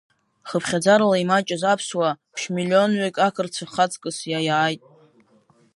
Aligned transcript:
Хыԥхьаӡарала 0.49 1.17
имаҷыз 1.23 1.63
аԥсуаа, 1.73 2.17
ԥшь 2.33 2.47
миллионҩык 2.55 3.15
ақырҭцәа 3.27 3.65
ҳаҵкыс 3.73 4.17
иаиааит. 4.31 4.81